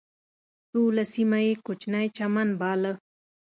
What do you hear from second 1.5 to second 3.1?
کوچنی چمن باله.